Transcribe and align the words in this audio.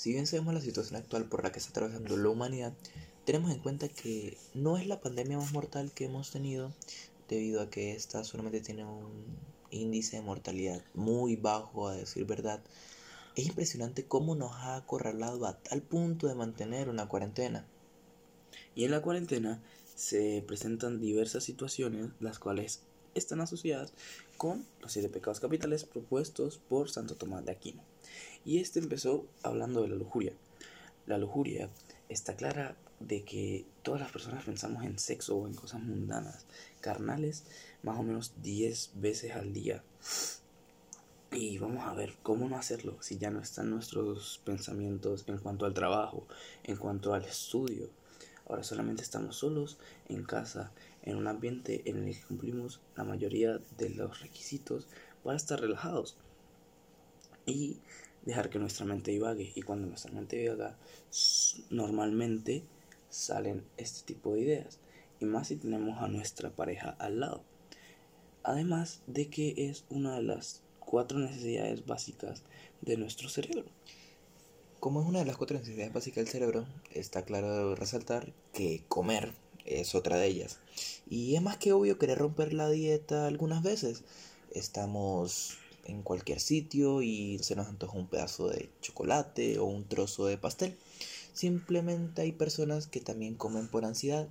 Si 0.00 0.14
bien 0.14 0.26
sabemos 0.26 0.54
la 0.54 0.62
situación 0.62 0.96
actual 0.96 1.26
por 1.26 1.44
la 1.44 1.52
que 1.52 1.58
está 1.58 1.72
atravesando 1.72 2.16
la 2.16 2.30
humanidad, 2.30 2.72
tenemos 3.26 3.50
en 3.50 3.58
cuenta 3.58 3.86
que 3.86 4.38
no 4.54 4.78
es 4.78 4.86
la 4.86 4.98
pandemia 4.98 5.36
más 5.36 5.52
mortal 5.52 5.92
que 5.92 6.06
hemos 6.06 6.30
tenido, 6.30 6.72
debido 7.28 7.60
a 7.60 7.68
que 7.68 7.92
esta 7.92 8.24
solamente 8.24 8.62
tiene 8.62 8.86
un 8.86 9.26
índice 9.70 10.16
de 10.16 10.22
mortalidad 10.22 10.82
muy 10.94 11.36
bajo, 11.36 11.86
a 11.86 11.94
decir 11.96 12.24
verdad. 12.24 12.62
Es 13.36 13.44
impresionante 13.44 14.06
cómo 14.06 14.34
nos 14.34 14.52
ha 14.52 14.76
acorralado 14.76 15.44
a 15.44 15.58
tal 15.58 15.82
punto 15.82 16.28
de 16.28 16.34
mantener 16.34 16.88
una 16.88 17.06
cuarentena. 17.06 17.66
Y 18.74 18.86
en 18.86 18.92
la 18.92 19.02
cuarentena 19.02 19.62
se 19.96 20.42
presentan 20.46 20.98
diversas 20.98 21.44
situaciones, 21.44 22.08
las 22.20 22.38
cuales 22.38 22.80
están 23.14 23.42
asociadas 23.42 23.92
con 24.38 24.64
los 24.80 24.92
siete 24.92 25.10
pecados 25.10 25.40
capitales 25.40 25.84
propuestos 25.84 26.56
por 26.56 26.88
Santo 26.88 27.16
Tomás 27.16 27.44
de 27.44 27.52
Aquino. 27.52 27.82
Y 28.44 28.58
este 28.58 28.78
empezó 28.78 29.26
hablando 29.42 29.82
de 29.82 29.88
la 29.88 29.96
lujuria. 29.96 30.32
La 31.06 31.18
lujuria 31.18 31.68
está 32.08 32.36
clara 32.36 32.76
de 32.98 33.22
que 33.22 33.66
todas 33.82 34.00
las 34.00 34.12
personas 34.12 34.44
pensamos 34.44 34.84
en 34.84 34.98
sexo 34.98 35.36
o 35.36 35.46
en 35.46 35.54
cosas 35.54 35.82
mundanas, 35.82 36.46
carnales, 36.80 37.44
más 37.82 37.98
o 37.98 38.02
menos 38.02 38.34
10 38.42 38.92
veces 38.94 39.34
al 39.34 39.52
día. 39.52 39.82
Y 41.32 41.58
vamos 41.58 41.86
a 41.86 41.94
ver 41.94 42.14
cómo 42.22 42.48
no 42.48 42.56
hacerlo 42.56 42.96
si 43.00 43.18
ya 43.18 43.30
no 43.30 43.40
están 43.40 43.70
nuestros 43.70 44.40
pensamientos 44.44 45.24
en 45.28 45.38
cuanto 45.38 45.66
al 45.66 45.74
trabajo, 45.74 46.26
en 46.64 46.76
cuanto 46.76 47.14
al 47.14 47.24
estudio. 47.24 47.88
Ahora 48.48 48.64
solamente 48.64 49.02
estamos 49.02 49.36
solos 49.36 49.78
en 50.08 50.24
casa, 50.24 50.72
en 51.02 51.16
un 51.16 51.28
ambiente 51.28 51.82
en 51.84 51.98
el 51.98 52.14
que 52.14 52.24
cumplimos 52.24 52.80
la 52.96 53.04
mayoría 53.04 53.60
de 53.78 53.90
los 53.90 54.20
requisitos 54.20 54.88
para 55.22 55.36
estar 55.36 55.60
relajados 55.60 56.16
y 57.46 57.78
dejar 58.24 58.50
que 58.50 58.58
nuestra 58.58 58.86
mente 58.86 59.10
divague. 59.10 59.52
Y 59.54 59.62
cuando 59.62 59.86
nuestra 59.86 60.12
mente 60.12 60.36
divaga, 60.36 60.76
normalmente 61.70 62.64
salen 63.08 63.64
este 63.76 64.04
tipo 64.04 64.34
de 64.34 64.40
ideas. 64.40 64.78
Y 65.20 65.24
más 65.24 65.48
si 65.48 65.56
tenemos 65.56 66.00
a 66.02 66.08
nuestra 66.08 66.50
pareja 66.50 66.96
al 66.98 67.20
lado. 67.20 67.42
Además 68.42 69.02
de 69.06 69.28
que 69.28 69.54
es 69.56 69.84
una 69.90 70.16
de 70.16 70.22
las 70.22 70.62
cuatro 70.78 71.18
necesidades 71.18 71.84
básicas 71.86 72.42
de 72.80 72.96
nuestro 72.96 73.28
cerebro. 73.28 73.66
Como 74.80 75.02
es 75.02 75.06
una 75.06 75.18
de 75.18 75.26
las 75.26 75.36
cuatro 75.36 75.58
necesidades 75.58 75.92
básicas 75.92 76.24
del 76.24 76.32
cerebro, 76.32 76.66
está 76.90 77.22
claro 77.22 77.74
resaltar 77.74 78.32
que 78.54 78.82
comer 78.88 79.34
es 79.66 79.94
otra 79.94 80.16
de 80.16 80.26
ellas. 80.26 80.58
Y 81.08 81.36
es 81.36 81.42
más 81.42 81.58
que 81.58 81.72
obvio 81.72 81.98
querer 81.98 82.18
romper 82.18 82.52
la 82.54 82.68
dieta 82.68 83.26
algunas 83.26 83.62
veces. 83.62 84.04
Estamos 84.52 85.59
en 85.84 86.02
cualquier 86.02 86.40
sitio 86.40 87.02
y 87.02 87.38
se 87.40 87.56
nos 87.56 87.68
antoja 87.68 87.98
un 87.98 88.06
pedazo 88.06 88.48
de 88.48 88.70
chocolate 88.80 89.58
o 89.58 89.64
un 89.64 89.84
trozo 89.84 90.26
de 90.26 90.38
pastel. 90.38 90.76
Simplemente 91.32 92.22
hay 92.22 92.32
personas 92.32 92.86
que 92.86 93.00
también 93.00 93.34
comen 93.34 93.68
por 93.68 93.84
ansiedad. 93.84 94.28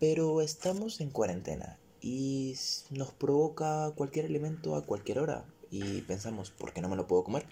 Pero 0.00 0.40
estamos 0.42 1.00
en 1.00 1.10
cuarentena 1.10 1.76
y 2.00 2.54
nos 2.90 3.10
provoca 3.12 3.90
cualquier 3.96 4.26
alimento 4.26 4.76
a 4.76 4.84
cualquier 4.84 5.18
hora 5.18 5.44
y 5.70 6.02
pensamos, 6.02 6.50
¿por 6.50 6.72
qué 6.72 6.80
no 6.80 6.88
me 6.88 6.96
lo 6.96 7.06
puedo 7.06 7.24
comer? 7.24 7.46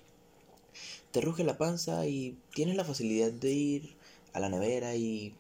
Te 1.11 1.21
ruge 1.21 1.45
la 1.45 1.59
panza 1.59 2.07
y 2.07 2.39
tienes 2.55 2.77
la 2.77 2.85
facilidad 2.85 3.33
de 3.33 3.53
ir 3.53 3.97
a 4.33 4.41
la 4.41 4.49
nevera 4.49 4.95
y 4.95 5.35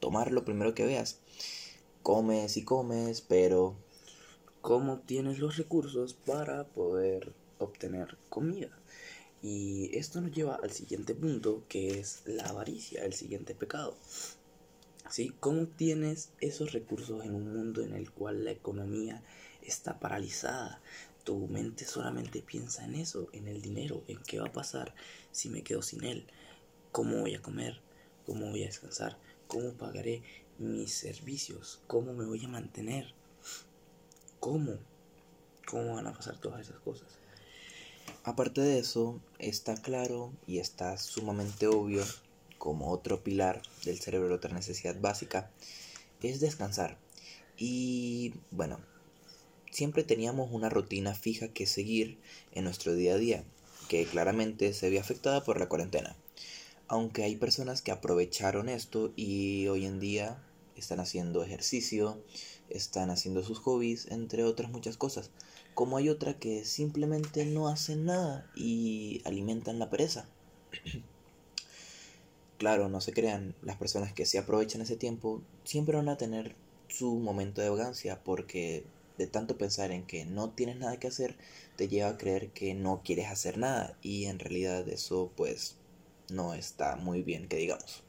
tomar 0.00 0.32
lo 0.32 0.44
primero 0.44 0.74
que 0.74 0.86
veas. 0.86 1.18
Comes 2.02 2.56
y 2.56 2.64
comes, 2.64 3.20
pero 3.20 3.76
¿cómo 4.60 4.92
obtienes 4.94 5.38
los 5.38 5.56
recursos 5.56 6.14
para 6.14 6.64
poder 6.64 7.32
obtener 7.58 8.18
comida? 8.28 8.70
Y 9.42 9.96
esto 9.96 10.20
nos 10.20 10.32
lleva 10.32 10.56
al 10.62 10.70
siguiente 10.70 11.14
punto, 11.14 11.64
que 11.68 11.98
es 11.98 12.22
la 12.26 12.44
avaricia, 12.44 13.04
el 13.04 13.14
siguiente 13.14 13.54
pecado. 13.54 13.96
¿Sí? 15.08 15.32
¿Cómo 15.40 15.66
tienes 15.66 16.30
esos 16.40 16.72
recursos 16.72 17.24
en 17.24 17.34
un 17.34 17.52
mundo 17.52 17.82
en 17.82 17.94
el 17.94 18.10
cual 18.10 18.44
la 18.44 18.50
economía 18.50 19.22
está 19.62 19.98
paralizada? 19.98 20.80
Tu 21.24 21.48
mente 21.48 21.84
solamente 21.84 22.42
piensa 22.42 22.84
en 22.84 22.94
eso, 22.94 23.28
en 23.32 23.48
el 23.48 23.62
dinero, 23.62 24.04
en 24.08 24.18
qué 24.22 24.40
va 24.40 24.48
a 24.48 24.52
pasar 24.52 24.94
si 25.32 25.48
me 25.48 25.62
quedo 25.62 25.82
sin 25.82 26.04
él, 26.04 26.26
cómo 26.92 27.20
voy 27.20 27.34
a 27.34 27.42
comer, 27.42 27.80
cómo 28.26 28.50
voy 28.50 28.62
a 28.62 28.66
descansar, 28.66 29.18
cómo 29.46 29.72
pagaré 29.72 30.22
mis 30.58 30.92
servicios, 30.92 31.80
cómo 31.86 32.12
me 32.12 32.26
voy 32.26 32.44
a 32.44 32.48
mantener, 32.48 33.14
cómo, 34.40 34.78
cómo 35.66 35.94
van 35.94 36.06
a 36.06 36.12
pasar 36.12 36.38
todas 36.38 36.60
esas 36.62 36.80
cosas. 36.80 37.06
Aparte 38.24 38.60
de 38.60 38.78
eso, 38.78 39.20
está 39.38 39.74
claro 39.76 40.32
y 40.46 40.58
está 40.58 40.96
sumamente 40.98 41.68
obvio 41.68 42.04
como 42.58 42.90
otro 42.90 43.22
pilar 43.22 43.62
del 43.84 43.98
cerebro, 43.98 44.34
otra 44.34 44.52
necesidad 44.52 45.00
básica, 45.00 45.50
es 46.22 46.40
descansar. 46.40 46.98
Y 47.56 48.34
bueno, 48.50 48.80
siempre 49.70 50.02
teníamos 50.02 50.50
una 50.52 50.68
rutina 50.68 51.14
fija 51.14 51.48
que 51.48 51.66
seguir 51.66 52.18
en 52.52 52.64
nuestro 52.64 52.94
día 52.94 53.14
a 53.14 53.18
día, 53.18 53.44
que 53.88 54.04
claramente 54.04 54.72
se 54.72 54.90
ve 54.90 54.98
afectada 54.98 55.44
por 55.44 55.58
la 55.58 55.68
cuarentena. 55.68 56.16
Aunque 56.88 57.22
hay 57.22 57.36
personas 57.36 57.82
que 57.82 57.92
aprovecharon 57.92 58.68
esto 58.68 59.12
y 59.16 59.68
hoy 59.68 59.86
en 59.86 60.00
día 60.00 60.42
están 60.80 61.00
haciendo 61.00 61.42
ejercicio, 61.44 62.22
están 62.68 63.10
haciendo 63.10 63.42
sus 63.42 63.58
hobbies, 63.58 64.06
entre 64.10 64.44
otras 64.44 64.70
muchas 64.70 64.96
cosas. 64.96 65.30
Como 65.74 65.96
hay 65.96 66.08
otra 66.08 66.38
que 66.38 66.64
simplemente 66.64 67.46
no 67.46 67.68
hacen 67.68 68.06
nada 68.06 68.50
y 68.54 69.22
alimentan 69.24 69.78
la 69.78 69.90
pereza. 69.90 70.28
Claro, 72.58 72.90
no 72.90 73.00
se 73.00 73.14
crean, 73.14 73.54
las 73.62 73.78
personas 73.78 74.12
que 74.12 74.26
se 74.26 74.36
aprovechan 74.36 74.82
ese 74.82 74.94
tiempo 74.94 75.40
siempre 75.64 75.96
van 75.96 76.10
a 76.10 76.18
tener 76.18 76.56
su 76.88 77.14
momento 77.14 77.62
de 77.62 77.70
vagancia 77.70 78.22
porque 78.22 78.84
de 79.16 79.26
tanto 79.26 79.56
pensar 79.56 79.92
en 79.92 80.04
que 80.04 80.26
no 80.26 80.50
tienes 80.50 80.76
nada 80.76 80.98
que 80.98 81.08
hacer 81.08 81.38
te 81.76 81.88
lleva 81.88 82.10
a 82.10 82.18
creer 82.18 82.50
que 82.50 82.74
no 82.74 83.00
quieres 83.02 83.28
hacer 83.28 83.56
nada 83.56 83.96
y 84.02 84.26
en 84.26 84.38
realidad 84.38 84.86
eso 84.90 85.32
pues 85.36 85.76
no 86.30 86.52
está 86.52 86.96
muy 86.96 87.22
bien 87.22 87.48
que 87.48 87.56
digamos. 87.56 88.02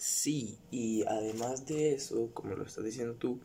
Sí, 0.00 0.58
y 0.70 1.04
además 1.04 1.66
de 1.66 1.92
eso, 1.92 2.30
como 2.32 2.54
lo 2.54 2.64
estás 2.64 2.84
diciendo 2.84 3.16
tú, 3.16 3.38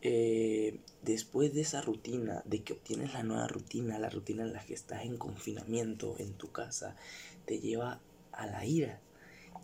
eh, 0.00 0.80
después 1.02 1.52
de 1.52 1.60
esa 1.60 1.82
rutina, 1.82 2.40
de 2.46 2.62
que 2.62 2.72
obtienes 2.72 3.12
la 3.12 3.22
nueva 3.22 3.46
rutina, 3.46 3.98
la 3.98 4.08
rutina 4.08 4.42
en 4.44 4.54
la 4.54 4.64
que 4.64 4.72
estás 4.72 5.04
en 5.04 5.18
confinamiento 5.18 6.16
en 6.18 6.32
tu 6.32 6.50
casa, 6.50 6.96
te 7.44 7.60
lleva 7.60 8.00
a 8.32 8.46
la 8.46 8.64
ira, 8.64 9.02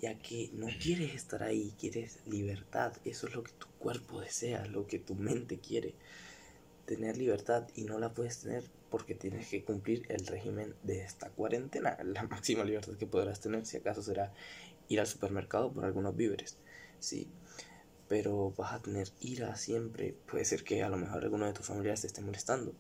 ya 0.03 0.19
que 0.19 0.51
no 0.53 0.67
quieres 0.79 1.15
estar 1.15 1.43
ahí, 1.43 1.73
quieres 1.81 2.19
libertad, 2.27 2.93
eso 3.07 3.27
es 3.27 3.35
lo 3.35 3.43
que 3.43 3.53
tu 3.53 3.69
cuerpo 3.79 4.21
desea, 4.21 4.67
lo 4.67 4.87
que 4.87 4.99
tu 4.99 5.15
mente 5.15 5.59
quiere, 5.61 5.95
tener 6.85 7.17
libertad 7.17 7.67
y 7.75 7.85
no 7.85 7.99
la 7.99 8.13
puedes 8.13 8.41
tener 8.41 8.65
porque 8.91 9.15
tienes 9.15 9.49
que 9.49 9.65
cumplir 9.65 10.05
el 10.11 10.27
régimen 10.27 10.75
de 10.83 11.01
esta 11.01 11.31
cuarentena, 11.31 11.97
la 12.05 12.25
máxima 12.25 12.65
libertad 12.65 12.99
que 12.99 13.07
podrás 13.07 13.41
tener, 13.41 13.65
si 13.65 13.79
acaso 13.79 14.03
será 14.03 14.35
ir 14.89 15.01
al 15.01 15.07
supermercado 15.07 15.73
por 15.73 15.85
algunos 15.85 16.17
víveres, 16.17 16.57
sí, 16.99 17.29
pero 18.09 18.53
vas 18.57 18.73
a 18.73 18.83
tener 18.83 19.09
ira 19.21 19.55
siempre, 19.57 20.17
puede 20.31 20.45
ser 20.45 20.65
que 20.65 20.83
a 20.83 20.89
lo 20.89 20.97
mejor 20.97 21.23
alguno 21.23 21.47
de 21.47 21.53
tus 21.53 21.67
familiares 21.67 22.01
te 22.01 22.07
esté 22.07 22.21
molestando, 22.23 22.75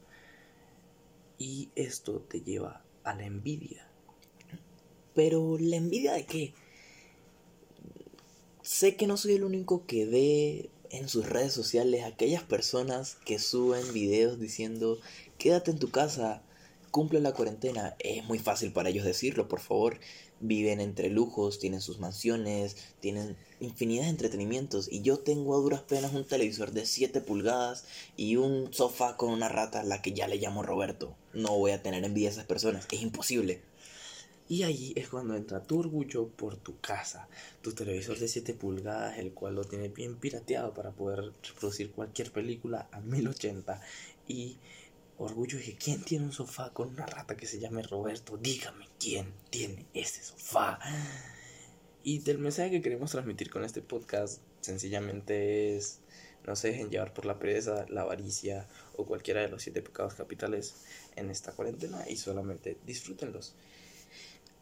y 1.38 1.70
esto 1.76 2.20
te 2.20 2.40
lleva 2.40 2.82
a 3.04 3.14
la 3.14 3.24
envidia. 3.24 3.88
Pero 5.14 5.56
la 5.58 5.76
envidia 5.76 6.12
de 6.12 6.26
qué? 6.26 6.54
Sé 8.62 8.96
que 8.96 9.06
no 9.06 9.16
soy 9.16 9.34
el 9.34 9.44
único 9.44 9.86
que 9.86 10.06
ve 10.06 10.70
en 10.90 11.08
sus 11.08 11.28
redes 11.28 11.52
sociales 11.52 12.04
aquellas 12.04 12.42
personas 12.42 13.16
que 13.24 13.38
suben 13.38 13.92
videos 13.92 14.38
diciendo 14.38 14.98
quédate 15.38 15.70
en 15.70 15.78
tu 15.78 15.90
casa, 15.90 16.42
cumple 16.90 17.20
la 17.20 17.32
cuarentena. 17.32 17.96
Es 17.98 18.24
muy 18.24 18.38
fácil 18.38 18.72
para 18.72 18.90
ellos 18.90 19.04
decirlo, 19.04 19.48
por 19.48 19.60
favor. 19.60 19.98
Viven 20.40 20.80
entre 20.80 21.10
lujos, 21.10 21.58
tienen 21.58 21.80
sus 21.80 21.98
mansiones, 21.98 22.76
tienen 23.00 23.36
infinidad 23.60 24.04
de 24.04 24.10
entretenimientos 24.10 24.88
y 24.90 25.02
yo 25.02 25.18
tengo 25.18 25.56
a 25.56 25.60
duras 25.60 25.82
penas 25.82 26.14
un 26.14 26.24
televisor 26.24 26.72
de 26.72 26.86
7 26.86 27.20
pulgadas 27.20 27.84
y 28.16 28.36
un 28.36 28.72
sofá 28.72 29.16
con 29.16 29.30
una 29.30 29.48
rata 29.48 29.82
la 29.82 30.00
que 30.00 30.12
ya 30.12 30.28
le 30.28 30.36
llamo 30.36 30.62
Roberto. 30.62 31.16
No 31.32 31.56
voy 31.58 31.72
a 31.72 31.82
tener 31.82 32.04
envidia 32.04 32.28
a 32.28 32.32
esas 32.32 32.46
personas, 32.46 32.86
es 32.90 33.02
imposible. 33.02 33.62
Y 34.50 34.62
ahí 34.62 34.94
es 34.96 35.08
cuando 35.08 35.36
entra 35.36 35.62
tu 35.62 35.78
orgullo 35.78 36.28
por 36.28 36.56
tu 36.56 36.80
casa, 36.80 37.28
tu 37.60 37.72
televisor 37.72 38.18
de 38.18 38.28
7 38.28 38.54
pulgadas, 38.54 39.18
el 39.18 39.32
cual 39.32 39.56
lo 39.56 39.64
tiene 39.64 39.88
bien 39.88 40.16
pirateado 40.16 40.72
para 40.72 40.92
poder 40.92 41.32
reproducir 41.42 41.90
cualquier 41.90 42.32
película 42.32 42.88
a 42.90 43.00
1080. 43.00 43.82
Y 44.26 44.56
orgullo 45.18 45.58
de 45.58 45.76
quién 45.76 46.02
tiene 46.02 46.24
un 46.24 46.32
sofá 46.32 46.72
con 46.72 46.88
una 46.88 47.06
rata 47.06 47.36
que 47.36 47.46
se 47.46 47.58
llame 47.58 47.82
Roberto, 47.82 48.36
dígame 48.36 48.86
quién 48.98 49.32
tiene 49.50 49.86
ese 49.92 50.22
sofá. 50.22 50.78
Y 52.02 52.20
del 52.20 52.38
mensaje 52.38 52.70
que 52.70 52.80
queremos 52.80 53.10
transmitir 53.10 53.50
con 53.50 53.64
este 53.64 53.82
podcast 53.82 54.40
sencillamente 54.60 55.76
es 55.76 56.00
no 56.46 56.56
se 56.56 56.68
dejen 56.68 56.88
llevar 56.88 57.12
por 57.12 57.26
la 57.26 57.38
pereza, 57.38 57.84
la 57.90 58.02
avaricia 58.02 58.66
o 58.96 59.04
cualquiera 59.04 59.42
de 59.42 59.48
los 59.48 59.62
siete 59.62 59.82
pecados 59.82 60.14
capitales 60.14 60.76
en 61.16 61.30
esta 61.30 61.52
cuarentena 61.52 62.08
y 62.08 62.16
solamente 62.16 62.78
disfrútenlos. 62.86 63.54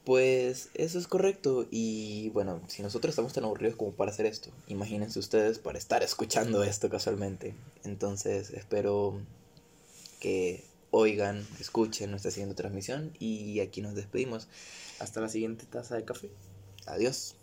Pues 0.04 0.70
eso 0.74 0.98
es 0.98 1.06
correcto 1.06 1.66
y 1.70 2.30
bueno, 2.30 2.60
si 2.68 2.82
nosotros 2.82 3.10
estamos 3.10 3.32
tan 3.32 3.44
aburridos 3.44 3.76
como 3.76 3.92
para 3.92 4.10
hacer 4.10 4.26
esto, 4.26 4.50
imagínense 4.68 5.18
ustedes 5.18 5.58
para 5.58 5.78
estar 5.78 6.02
escuchando 6.02 6.64
esto 6.64 6.88
casualmente. 6.88 7.54
Entonces 7.84 8.50
espero 8.50 9.20
que 10.20 10.64
oigan, 10.90 11.46
escuchen 11.60 12.10
nuestra 12.10 12.30
siguiente 12.30 12.54
transmisión 12.54 13.12
y 13.18 13.60
aquí 13.60 13.82
nos 13.82 13.94
despedimos. 13.94 14.48
Hasta 14.98 15.20
la 15.20 15.28
siguiente 15.28 15.66
taza 15.66 15.96
de 15.96 16.04
café. 16.04 16.30
Adiós. 16.86 17.36